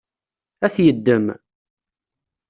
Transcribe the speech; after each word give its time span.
Ad 0.65 0.71
t-yeddem? 0.75 1.25